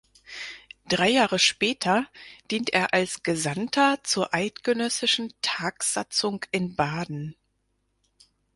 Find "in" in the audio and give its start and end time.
6.51-6.75